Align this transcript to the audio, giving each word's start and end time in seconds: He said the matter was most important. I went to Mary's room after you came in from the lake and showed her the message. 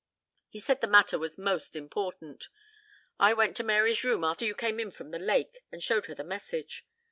He 0.49 0.59
said 0.59 0.81
the 0.81 0.87
matter 0.87 1.19
was 1.19 1.37
most 1.37 1.75
important. 1.75 2.45
I 3.19 3.33
went 3.35 3.55
to 3.57 3.63
Mary's 3.63 4.03
room 4.03 4.23
after 4.23 4.45
you 4.47 4.55
came 4.55 4.79
in 4.79 4.89
from 4.89 5.11
the 5.11 5.19
lake 5.19 5.59
and 5.71 5.83
showed 5.83 6.07
her 6.07 6.15
the 6.15 6.23
message. 6.23 6.87